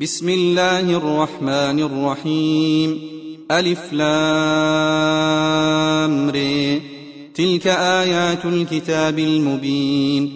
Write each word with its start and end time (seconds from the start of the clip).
بسم 0.00 0.28
الله 0.28 0.96
الرحمن 0.96 1.80
الرحيم 1.80 3.00
ألف 3.50 3.92
لام 3.92 4.10
ري 6.30 6.82
تلك 7.34 7.66
آيات 7.66 8.44
الكتاب 8.44 9.18
المبين 9.18 10.32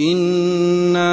إنا 0.00 1.12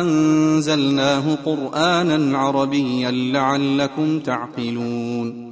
أنزلناه 0.00 1.34
قرآنا 1.44 2.38
عربيا 2.38 3.10
لعلكم 3.10 4.18
تعقلون 4.20 5.51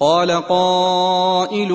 قال 0.00 0.30
قائل 0.30 1.72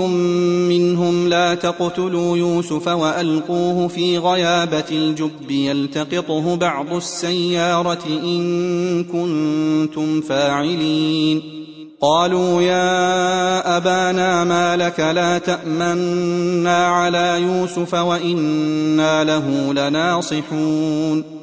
منهم 0.70 1.28
لا 1.30 1.56
تقتلوا 1.56 2.38
يوسف 2.38 2.88
وألقوه 2.88 3.88
في 3.88 4.18
غيابة 4.18 4.84
الجب 4.92 5.52
يلتقطه 5.52 6.56
بعض 6.56 6.94
السيارة 6.94 8.06
إن 8.24 9.04
كنتم 9.04 10.22
فاعلين. 10.22 11.42
قالوا 12.02 12.62
يا 12.62 13.78
أبانا 13.78 14.44
ما 14.44 14.78
لك 14.78 15.00
لا 15.00 15.38
تأمنا 15.38 16.88
على 16.88 17.42
يوسف 17.42 17.94
وإنا 17.94 19.24
له 19.24 19.74
لناصحون. 19.74 21.43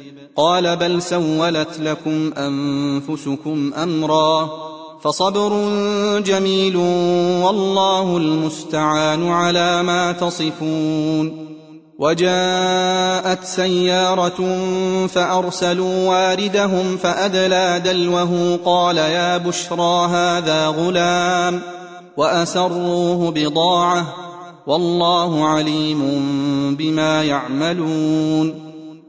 قال 0.35 0.75
بل 0.75 1.01
سولت 1.01 1.79
لكم 1.79 2.33
أنفسكم 2.33 3.73
أمرا 3.73 4.49
فصبر 5.03 5.49
جميل 6.19 6.75
والله 7.45 8.17
المستعان 8.17 9.27
على 9.27 9.83
ما 9.83 10.11
تصفون 10.11 11.47
وجاءت 11.99 13.43
سيارة 13.43 14.57
فأرسلوا 15.07 16.09
واردهم 16.09 16.97
فأدلى 16.97 17.81
دلوه 17.85 18.59
قال 18.65 18.97
يا 18.97 19.37
بشرى 19.37 20.07
هذا 20.07 20.67
غلام 20.67 21.61
وأسروه 22.17 23.31
بضاعة 23.31 24.15
والله 24.67 25.47
عليم 25.47 26.01
بما 26.75 27.23
يعملون 27.23 28.70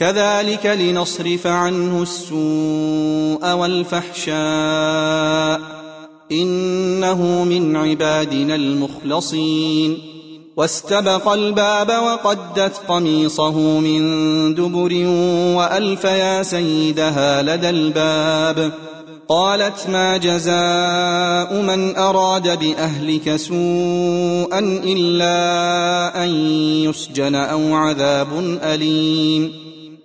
كذلك 0.00 0.66
لنصرف 0.66 1.46
عنه 1.46 2.02
السوء 2.02 3.52
والفحشاء 3.52 4.30
إنه 6.32 7.44
من 7.44 7.76
عبادنا 7.76 8.54
المخلصين. 8.54 9.98
واستبق 10.56 11.28
الباب 11.28 11.88
وقدت 11.88 12.80
قميصه 12.88 13.58
من 13.80 14.00
دبر 14.54 15.06
وألف 15.56 16.04
يا 16.04 16.42
سيدها 16.42 17.42
لدى 17.42 17.70
الباب. 17.70 18.72
قالت 19.28 19.88
ما 19.88 20.16
جزاء 20.16 21.62
من 21.62 21.96
أراد 21.96 22.58
بأهلك 22.58 23.36
سوءا 23.36 24.58
إلا 24.84 26.24
أن 26.24 26.28
يسجن 26.88 27.34
أو 27.34 27.74
عذاب 27.74 28.58
أليم. 28.62 29.59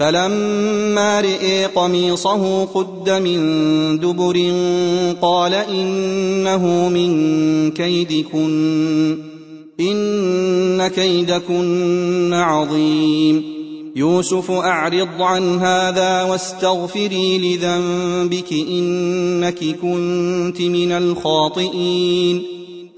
فلما 0.00 1.20
رئي 1.20 1.64
قميصه 1.64 2.64
قد 2.64 3.10
من 3.10 3.40
دبر 3.98 4.52
قال 5.22 5.54
إنه 5.54 6.88
من 6.88 7.70
كيدكن 7.70 9.18
إن 9.80 10.88
كيدكن 10.88 12.32
عظيم. 12.32 13.44
يوسف 13.96 14.50
أعرض 14.50 15.22
عن 15.22 15.58
هذا 15.58 16.22
واستغفري 16.22 17.38
لذنبك 17.38 18.52
إنك 18.52 19.58
كنت 19.58 20.60
من 20.60 20.92
الخاطئين. 20.92 22.59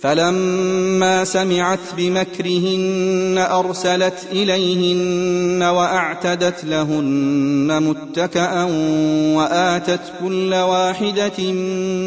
فلما 0.00 1.24
سمعت 1.24 1.78
بمكرهن 1.96 3.46
أرسلت 3.50 4.14
إليهن 4.32 5.62
وأعتدت 5.62 6.64
لهن 6.64 7.82
متكئا 7.82 8.64
وآتت 9.36 10.00
كل 10.24 10.54
واحدة 10.54 11.52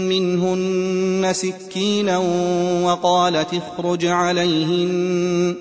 منهن 0.09 1.33
سكينا 1.33 2.17
وقالت 2.83 3.47
اخرج 3.53 4.05
عليهن. 4.05 5.55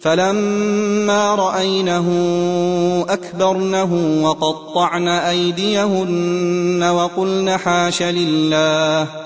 فلما 0.00 1.34
رأينه 1.34 2.08
أكبرنه 3.08 4.20
وقطعن 4.22 5.08
أيديهن 5.08 6.82
وقلن 6.82 7.56
حاش 7.56 8.02
لله. 8.02 9.25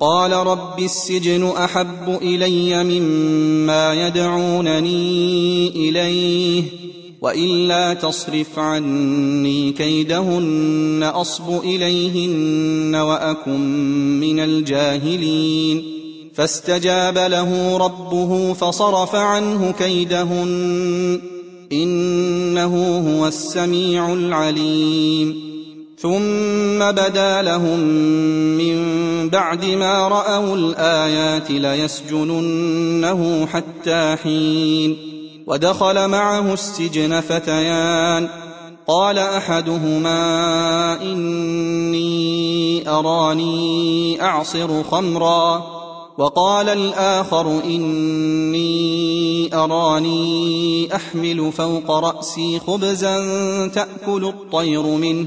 قال 0.00 0.32
رب 0.32 0.78
السجن 0.78 1.44
أحب 1.44 2.18
إلي 2.22 2.84
مما 2.84 4.06
يدعونني 4.06 5.68
إليه 5.68 6.62
وإلا 7.20 7.94
تصرف 7.94 8.58
عني 8.58 9.72
كيدهن 9.72 11.10
أصب 11.14 11.60
إليهن 11.64 12.94
وأكن 12.94 13.60
من 14.20 14.40
الجاهلين. 14.40 15.82
فاستجاب 16.34 17.18
له 17.18 17.76
ربه 17.76 18.52
فصرف 18.52 19.14
عنه 19.14 19.72
كيدهن 19.78 21.20
إنه 21.72 22.98
هو 22.98 23.26
السميع 23.26 24.12
العليم. 24.12 25.49
ثم 26.02 26.90
بدا 26.92 27.42
لهم 27.42 27.80
من 28.58 28.78
بعد 29.28 29.64
ما 29.64 30.08
رأوا 30.08 30.56
الآيات 30.56 31.50
ليسجننه 31.50 33.46
حتى 33.46 34.16
حين 34.22 34.96
ودخل 35.46 36.08
معه 36.08 36.52
السجن 36.52 37.20
فتيان 37.20 38.28
قال 38.86 39.18
أحدهما 39.18 40.22
إني 41.02 42.88
أراني 42.88 44.22
أعصر 44.22 44.82
خمرا 44.82 45.66
وقال 46.18 46.68
الآخر 46.68 47.60
إني 47.64 48.70
أراني 49.54 50.96
أحمل 50.96 51.52
فوق 51.52 51.90
رأسي 51.90 52.58
خبزا 52.58 53.16
تأكل 53.66 54.24
الطير 54.24 54.82
منه 54.82 55.26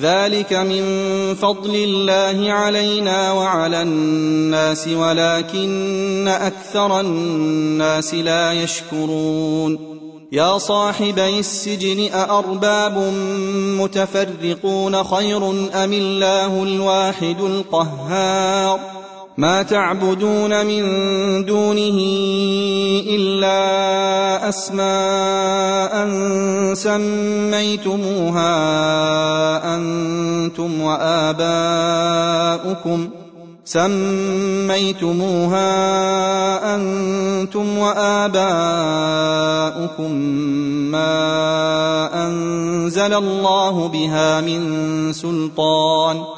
ذلك 0.00 0.52
من 0.52 0.82
فضل 1.34 1.74
الله 1.74 2.52
علينا 2.52 3.32
وعلى 3.32 3.82
الناس 3.82 4.88
ولكن 4.88 6.28
أكثر 6.28 7.00
الناس 7.00 8.14
لا 8.14 8.52
يشكرون. 8.52 9.98
يا 10.32 10.58
صاحبي 10.58 11.38
السجن 11.38 12.12
أأرباب 12.12 12.98
متفرقون 13.80 15.04
خير 15.04 15.50
أم 15.50 15.92
الله 15.92 16.62
الواحد 16.62 17.40
القهار؟ 17.40 18.97
ما 19.38 19.62
تعبدون 19.62 20.66
من 20.66 20.84
دونه 21.44 21.98
إلا 23.06 23.58
أسماء 24.48 26.08
سميتموها 26.74 28.54
أنتم 29.76 30.80
وآباؤكم 30.80 31.98
سميتموها 33.64 35.14
أنتم 36.74 37.78
وآباؤكم 37.78 38.42
ما 40.90 42.26
أنزل 42.26 43.14
الله 43.14 43.88
بها 43.88 44.40
من 44.40 45.12
سلطان 45.12 46.37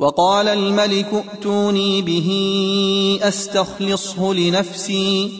وقال 0.00 0.48
الملك 0.48 1.06
ائتوني 1.12 2.02
به 2.02 2.30
أستخلصه 3.22 4.34
لنفسي. 4.34 5.30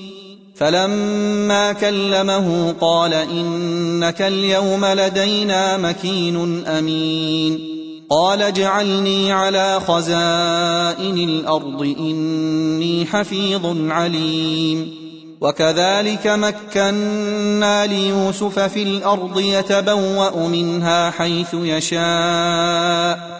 فلما 0.56 1.72
كلمه 1.72 2.74
قال 2.80 3.14
إنك 3.14 4.22
اليوم 4.22 4.84
لدينا 4.84 5.76
مكين 5.76 6.66
أمين. 6.66 7.58
قال 8.10 8.42
اجعلني 8.42 9.32
على 9.32 9.80
خزائن 9.80 11.18
الأرض 11.28 11.82
إني 12.00 13.06
حفيظ 13.06 13.90
عليم. 13.90 14.94
وكذلك 15.40 16.26
مكنا 16.26 17.86
ليوسف 17.86 18.58
في 18.58 18.82
الأرض 18.82 19.40
يتبوأ 19.40 20.48
منها 20.48 21.10
حيث 21.10 21.54
يشاء. 21.54 23.39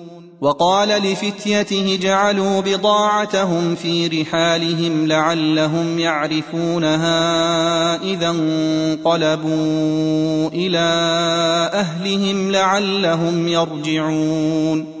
وقال 0.41 0.89
لفتيته 0.89 1.99
جعلوا 2.01 2.61
بضاعتهم 2.61 3.75
في 3.75 4.07
رحالهم 4.07 5.07
لعلهم 5.07 5.99
يعرفونها 5.99 7.11
إذا 8.03 8.29
انقلبوا 8.29 9.51
إلى 10.47 10.79
أهلهم 11.73 12.51
لعلهم 12.51 13.47
يرجعون. 13.47 15.00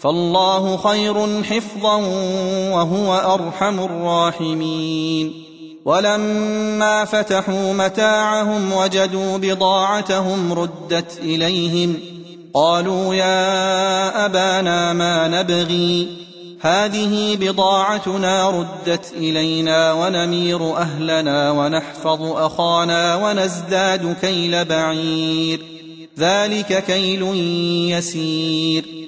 فالله 0.00 0.76
خير 0.76 1.42
حفظا 1.42 1.96
وهو 2.72 3.34
أرحم 3.34 3.80
الراحمين. 3.80 5.44
ولما 5.84 7.04
فتحوا 7.04 7.72
متاعهم 7.72 8.72
وجدوا 8.72 9.38
بضاعتهم 9.38 10.52
ردت 10.52 11.18
إليهم 11.18 11.94
قالوا 12.54 13.14
يا 13.14 14.26
أبانا 14.26 14.92
ما 14.92 15.28
نبغي؟ 15.28 16.08
هذه 16.60 17.36
بضاعتنا 17.40 18.50
ردت 18.50 19.12
إلينا 19.16 19.92
ونمير 19.92 20.76
أهلنا 20.76 21.50
ونحفظ 21.50 22.22
أخانا 22.22 23.16
ونزداد 23.16 24.16
كيل 24.20 24.64
بعير. 24.64 25.60
ذلك 26.18 26.84
كيل 26.84 27.22
يسير. 27.96 29.07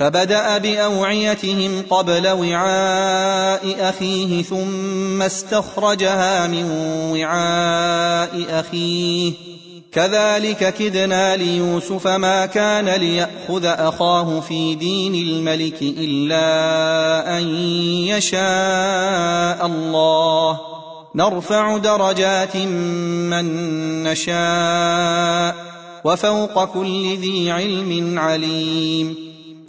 فبدأ 0.00 0.58
بأوعيتهم 0.58 1.82
قبل 1.90 2.28
وعاء 2.28 3.76
أخيه 3.80 4.42
ثم 4.42 5.22
استخرجها 5.22 6.46
من 6.46 6.70
وعاء 7.12 8.44
أخيه. 8.50 9.32
كذلك 9.92 10.74
كدنا 10.74 11.36
ليوسف 11.36 12.06
ما 12.06 12.46
كان 12.46 12.88
ليأخذ 12.88 13.64
أخاه 13.64 14.40
في 14.40 14.74
دين 14.74 15.14
الملك 15.14 15.82
إلا 15.82 17.38
أن 17.38 17.42
يشاء 18.08 19.66
الله. 19.66 20.60
نرفع 21.14 21.76
درجات 21.76 22.56
من 22.56 23.44
نشاء 24.02 25.56
وفوق 26.04 26.64
كل 26.64 27.16
ذي 27.16 27.50
علم 27.50 28.18
عليم. 28.18 29.29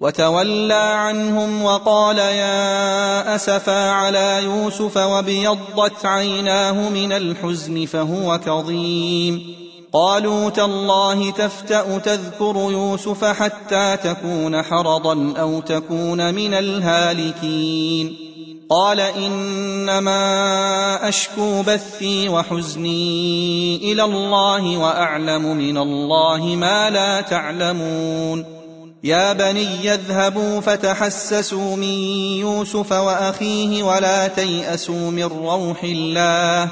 وتولى 0.00 0.74
عنهم 0.74 1.62
وقال 1.62 2.18
يا 2.18 3.34
أسفا 3.34 3.90
على 3.90 4.40
يوسف 4.44 4.96
وابيضت 4.96 6.06
عيناه 6.06 6.88
من 6.88 7.12
الحزن 7.12 7.86
فهو 7.86 8.40
كظيم. 8.46 9.54
قالوا 9.92 10.50
تالله 10.50 11.30
تفتأ 11.30 11.98
تذكر 11.98 12.56
يوسف 12.56 13.24
حتى 13.24 13.96
تكون 14.04 14.62
حرضا 14.62 15.34
أو 15.40 15.60
تكون 15.60 16.34
من 16.34 16.54
الهالكين. 16.54 18.16
قال 18.70 19.00
إنما 19.00 20.18
أشكو 21.08 21.62
بثي 21.62 22.28
وحزني 22.28 23.76
إلى 23.92 24.04
الله 24.04 24.78
وأعلم 24.78 25.56
من 25.56 25.78
الله 25.78 26.42
ما 26.44 26.90
لا 26.90 27.20
تعلمون. 27.20 28.63
يا 29.04 29.32
بني 29.32 29.94
اذهبوا 29.94 30.60
فتحسسوا 30.60 31.76
من 31.76 31.94
يوسف 32.40 32.92
وأخيه 32.92 33.82
ولا 33.82 34.28
تيأسوا 34.28 35.10
من 35.10 35.24
روح 35.24 35.84
الله 35.84 36.68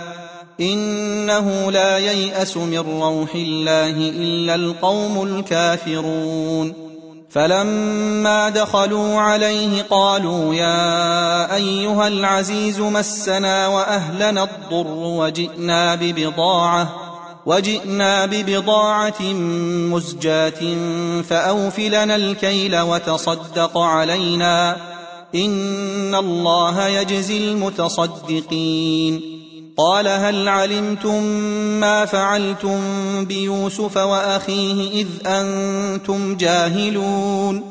إنه 0.60 1.70
لا 1.70 1.98
ييأس 1.98 2.56
من 2.56 2.78
روح 2.78 3.34
الله 3.34 3.90
إلا 3.96 4.54
القوم 4.54 5.22
الكافرون 5.22 6.74
فلما 7.30 8.48
دخلوا 8.48 9.20
عليه 9.20 9.82
قالوا 9.82 10.54
يا 10.54 11.54
أيها 11.54 12.08
العزيز 12.08 12.80
مسنا 12.80 13.68
وأهلنا 13.68 14.42
الضر 14.42 14.86
وجئنا 14.88 15.94
ببضاعة 15.94 17.01
وجئنا 17.46 18.26
ببضاعة 18.26 19.22
مزجاة 19.92 20.76
فأوف 21.22 21.78
لنا 21.78 22.16
الكيل 22.16 22.80
وتصدق 22.80 23.78
علينا 23.78 24.76
إن 25.34 26.14
الله 26.14 26.86
يجزي 26.88 27.38
المتصدقين. 27.38 29.20
قال 29.76 30.08
هل 30.08 30.48
علمتم 30.48 31.22
ما 31.80 32.04
فعلتم 32.04 32.80
بيوسف 33.24 33.96
وأخيه 33.96 35.02
إذ 35.02 35.06
أنتم 35.26 36.36
جاهلون؟ 36.36 37.64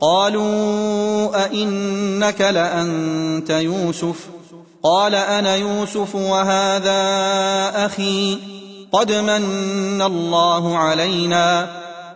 قالوا 0.00 1.44
أئنك 1.44 2.40
لأنت 2.40 3.50
يوسف؟ 3.50 4.16
قال 4.82 5.14
أنا 5.14 5.56
يوسف 5.56 6.14
وهذا 6.14 6.96
أخي. 7.86 8.53
قد 8.94 9.12
من 9.12 10.02
الله 10.02 10.76
علينا. 10.76 11.70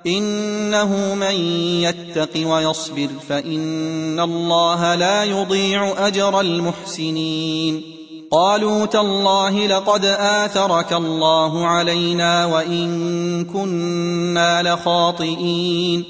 إنه 0.07 1.15
من 1.15 1.35
يتق 1.83 2.49
ويصبر 2.49 3.09
فإن 3.29 4.21
الله 4.21 4.95
لا 4.95 5.25
يضيع 5.25 6.07
أجر 6.07 6.41
المحسنين. 6.41 7.83
قالوا 8.31 8.87
تالله 8.87 9.67
لقد 9.67 10.05
آثرك 10.05 10.93
الله 10.93 11.67
علينا 11.67 12.47
وإن 12.47 13.45
كنا 13.45 14.63
لخاطئين. 14.63 16.05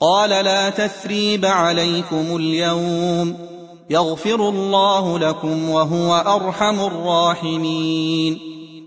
قال 0.00 0.30
لا 0.30 0.70
تثريب 0.70 1.44
عليكم 1.44 2.36
اليوم. 2.36 3.36
يغفر 3.90 4.48
الله 4.48 5.18
لكم 5.18 5.70
وهو 5.70 6.14
أرحم 6.14 6.80
الراحمين. 6.80 8.51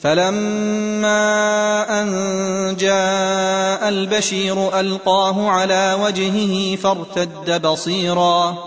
فلما 0.00 1.22
أن 2.02 2.76
جاء 2.76 3.88
البشير 3.88 4.80
ألقاه 4.80 5.48
على 5.48 5.98
وجهه 6.02 6.76
فارتد 6.76 7.62
بصيرا. 7.62 8.58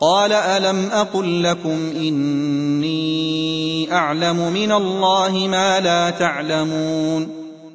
قال 0.00 0.32
ألم 0.32 0.88
أقل 0.92 1.42
لكم 1.42 1.92
إني 1.96 3.92
أعلم 3.92 4.52
من 4.52 4.72
الله 4.72 5.32
ما 5.32 5.80
لا 5.80 6.10
تعلمون. 6.10 7.28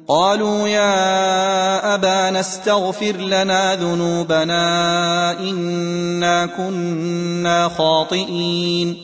قالوا 0.08 0.68
يا 0.68 1.94
أبانا 1.94 2.40
استغفر 2.40 3.12
لنا 3.12 3.74
ذنوبنا 3.74 5.40
إنا 5.40 6.46
كنا 6.46 7.68
خاطئين. 7.68 8.96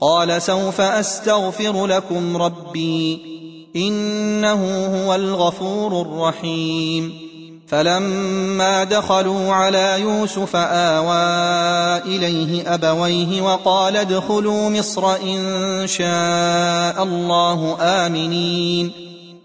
قال 0.00 0.42
سوف 0.42 0.80
أستغفر 0.80 1.86
لكم 1.86 2.36
ربي. 2.36 3.37
إنه 3.76 4.86
هو 4.86 5.14
الغفور 5.14 6.02
الرحيم. 6.02 7.28
فلما 7.68 8.84
دخلوا 8.84 9.52
على 9.52 10.00
يوسف 10.00 10.56
آوى 10.56 12.16
إليه 12.16 12.74
أبويه 12.74 13.42
وقال 13.42 13.96
ادخلوا 13.96 14.70
مصر 14.70 15.14
إن 15.14 15.86
شاء 15.86 17.02
الله 17.02 17.76
آمنين. 17.80 18.92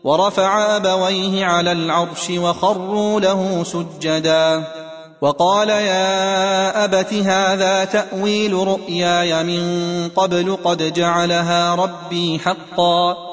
ورفع 0.04 0.76
أبويه 0.76 1.46
على 1.46 1.72
العرش 1.72 2.30
وخروا 2.30 3.20
له 3.20 3.64
سجدا. 3.64 4.64
وقال 5.22 5.70
يا 5.70 6.84
أبت 6.86 7.14
هذا 7.14 7.86
تأويل 7.86 8.54
رؤياي 8.54 9.44
من 9.44 10.10
قبل 10.10 10.58
قد 10.64 10.94
جعلها 10.94 11.76
ربي 11.76 12.40
حقا. 12.40 13.33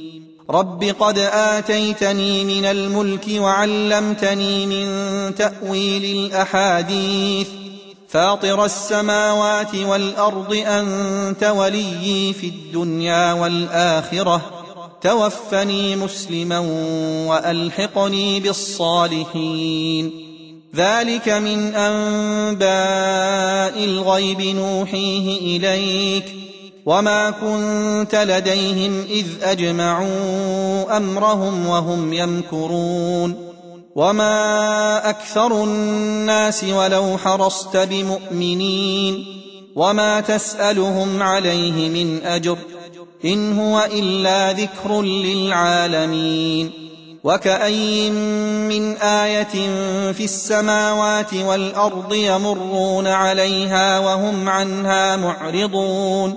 رب 0.51 0.83
قد 0.99 1.17
اتيتني 1.19 2.45
من 2.45 2.65
الملك 2.65 3.25
وعلمتني 3.29 4.65
من 4.65 4.85
تاويل 5.35 6.05
الاحاديث 6.05 7.47
فاطر 8.09 8.65
السماوات 8.65 9.75
والارض 9.75 10.53
انت 10.53 11.43
وليي 11.43 12.33
في 12.33 12.47
الدنيا 12.47 13.33
والاخره 13.33 14.41
توفني 15.01 15.95
مسلما 15.95 16.59
والحقني 17.27 18.39
بالصالحين 18.39 20.11
ذلك 20.75 21.29
من 21.29 21.75
انباء 21.75 22.63
الغيب 23.83 24.41
نوحيه 24.41 25.57
اليك 25.57 26.40
وما 26.85 27.29
كنت 27.29 28.15
لديهم 28.15 29.01
اذ 29.09 29.27
اجمعوا 29.43 30.97
امرهم 30.97 31.67
وهم 31.67 32.13
يمكرون 32.13 33.51
وما 33.95 35.09
أكثر 35.09 35.63
الناس 35.63 36.63
ولو 36.63 37.17
حرصت 37.17 37.77
بمؤمنين 37.77 39.25
وما 39.75 40.21
تسالهم 40.21 41.23
عليه 41.23 41.89
من 41.89 42.23
اجر 42.23 42.57
ان 43.25 43.59
هو 43.59 43.87
الا 43.93 44.51
ذكر 44.51 45.01
للعالمين 45.01 46.71
وكاين 47.23 48.13
من 48.67 48.97
إيه 48.97 49.43
في 50.11 50.23
السماوات 50.23 51.33
والارض 51.33 52.13
يمرون 52.13 53.07
عليها 53.07 53.99
وهم 53.99 54.49
عنها 54.49 55.15
معرضون 55.15 56.35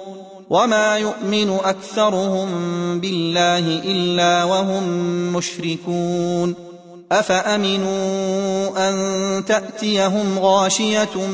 وما 0.51 0.99
يؤمن 0.99 1.59
اكثرهم 1.65 2.49
بالله 3.01 3.59
الا 3.85 4.45
وهم 4.45 4.83
مشركون 5.37 6.55
افامنوا 7.13 8.89
ان 8.89 9.45
تاتيهم 9.45 10.39
غاشيه 10.39 11.27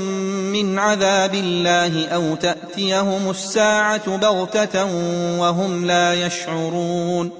من 0.53 0.79
عذاب 0.79 1.35
الله 1.35 2.09
أو 2.09 2.35
تاتيهم 2.35 3.31
الساعة 3.31 4.16
بغته 4.16 4.94
وهم 5.40 5.85
لا 5.87 6.27
يشعرون 6.27 7.31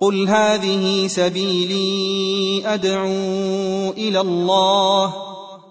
قل 0.00 0.28
هذه 0.28 1.06
سبيلي 1.06 2.62
ادعو 2.66 3.90
إلى 3.90 4.20
الله 4.20 5.14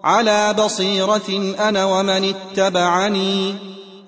على 0.04 0.54
بصيره 0.54 1.56
أنا 1.60 1.86
ومن 1.86 2.34
اتبعني 2.34 3.56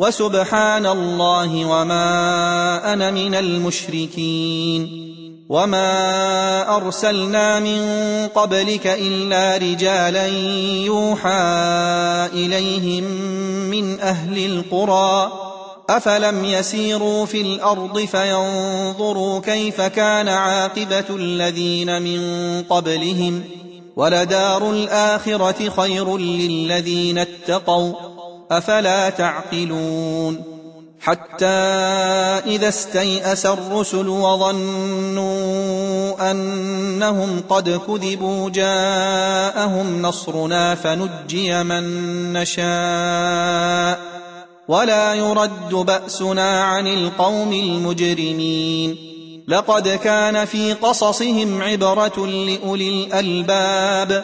وسبحان 0.03 0.85
الله 0.85 1.65
وما 1.65 2.93
أنا 2.93 3.11
من 3.11 3.35
المشركين 3.35 5.03
وما 5.49 6.75
أرسلنا 6.75 7.59
من 7.59 7.81
قبلك 8.27 8.87
إلا 8.87 9.57
رجالا 9.57 10.27
يوحى 10.85 11.29
إليهم 12.33 13.03
من 13.71 13.99
أهل 13.99 14.45
القرى 14.45 15.31
أفلم 15.89 16.45
يسيروا 16.45 17.25
في 17.25 17.41
الأرض 17.41 17.99
فينظروا 17.99 19.39
كيف 19.39 19.81
كان 19.81 20.27
عاقبة 20.27 21.05
الذين 21.09 22.01
من 22.01 22.21
قبلهم 22.69 23.43
ولدار 23.95 24.71
الآخرة 24.71 25.69
خير 25.69 26.17
للذين 26.17 27.17
اتقوا 27.17 27.93
أفلا 28.51 29.09
تعقلون 29.09 30.53
حتى 30.99 31.45
إذا 32.45 32.67
استيأس 32.67 33.45
الرسل 33.45 34.07
وظنوا 34.07 35.31
أنهم 36.31 37.43
قد 37.49 37.69
كذبوا 37.87 38.49
جاءهم 38.49 40.01
نصرنا 40.01 40.75
فنجي 40.75 41.63
من 41.63 41.83
نشاء 42.33 43.99
ولا 44.67 45.13
يرد 45.13 45.73
بأسنا 45.73 46.63
عن 46.63 46.87
القوم 46.87 47.53
المجرمين 47.53 49.13
لقد 49.47 49.87
كان 49.87 50.45
في 50.45 50.73
قصصهم 50.73 51.61
عبرة 51.61 52.27
لأولي 52.27 52.89
الألباب 52.89 54.23